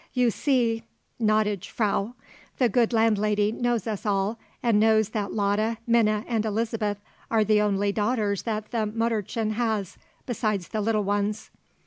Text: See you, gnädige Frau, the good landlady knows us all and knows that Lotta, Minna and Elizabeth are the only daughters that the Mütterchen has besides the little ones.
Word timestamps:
See 0.31 0.73
you, 0.73 0.81
gnädige 1.27 1.67
Frau, 1.69 2.15
the 2.57 2.69
good 2.69 2.91
landlady 2.91 3.51
knows 3.51 3.85
us 3.85 4.03
all 4.03 4.39
and 4.63 4.79
knows 4.79 5.09
that 5.09 5.31
Lotta, 5.31 5.77
Minna 5.85 6.25
and 6.27 6.43
Elizabeth 6.43 6.99
are 7.29 7.43
the 7.43 7.61
only 7.61 7.91
daughters 7.91 8.41
that 8.41 8.71
the 8.71 8.87
Mütterchen 8.87 9.51
has 9.51 9.99
besides 10.25 10.69
the 10.69 10.81
little 10.81 11.03
ones. 11.03 11.51